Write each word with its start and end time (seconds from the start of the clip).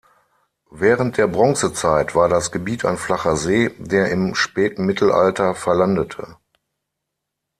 Während 0.71 1.17
der 1.19 1.27
Bronzezeit 1.27 2.15
war 2.15 2.27
das 2.27 2.51
Gebiet 2.51 2.85
ein 2.85 2.97
flacher 2.97 3.35
See, 3.37 3.69
der 3.77 4.09
im 4.09 4.33
späten 4.33 4.83
Mittelalter 4.87 5.53
verlandete. 5.53 6.37